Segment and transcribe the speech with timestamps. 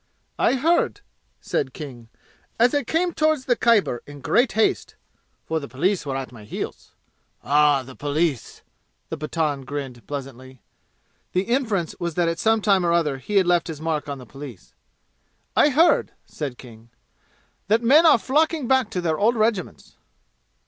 [0.39, 1.01] "I heard,"
[1.41, 2.09] said King,
[2.59, 4.95] "as I came toward the Khyber in great haste
[5.45, 6.95] (for the police were at my heels)"
[7.43, 8.63] "Ah, the police!"
[9.09, 10.63] the Pathan grinned pleasantly.
[11.33, 14.17] The inference was that at some time or other he had left his mark on
[14.17, 14.73] the police.
[15.55, 16.89] "I heard," said King,
[17.67, 19.97] "that men are flocking back to their old regiments."